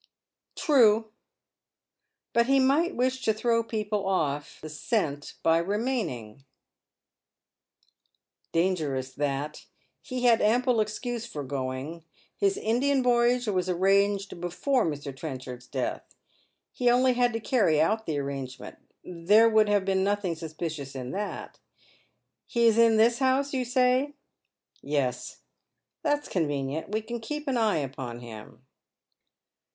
•■• 0.01 0.03
True. 0.59 1.11
But 2.33 2.47
he 2.47 2.59
might 2.59 2.95
wish 2.95 3.21
to 3.21 3.35
tlirow 3.35 3.69
people 3.69 4.07
off 4.07 4.57
the 4.63 4.67
scent 4.67 5.35
by 5.43 5.59
remaining." 5.59 6.41
35& 6.41 6.41
Dead 6.41 7.59
Men's 7.59 7.91
iS^otfc" 7.93 8.51
Dangerous 8.53 9.11
that. 9.13 9.65
He 10.01 10.23
had 10.23 10.39
amplo 10.39 10.81
excuse 10.81 11.27
for 11.27 11.43
g"OiTi^. 11.43 12.01
Sift 12.39 12.57
Indian 12.57 13.03
voyage 13.03 13.45
was 13.45 13.69
arranged 13.69 14.41
before 14.41 14.87
Mr. 14.87 15.15
Trenchard's 15.15 15.67
death. 15.67 16.15
He 16.71 16.89
only 16.89 17.13
had 17.13 17.31
to 17.33 17.39
cany 17.39 17.79
out 17.79 18.07
the 18.07 18.15
aiTangement. 18.15 18.77
There 19.03 19.49
would 19.49 19.69
have 19.69 19.85
been 19.85 20.03
nothing 20.03 20.33
suspicious 20.33 20.95
in 20.95 21.11
that. 21.11 21.59
He 22.47 22.65
is 22.65 22.79
in 22.79 22.97
this 22.97 23.19
house, 23.19 23.53
you 23.53 23.63
say?"" 23.63 24.15
Yes." 24.81 25.41
*' 25.71 26.01
That's 26.01 26.27
convenient. 26.27 26.89
We 26.89 27.03
can 27.03 27.19
keep 27.19 27.47
an 27.47 27.57
eye 27.57 27.77
upon 27.77 28.21
him." 28.21 28.65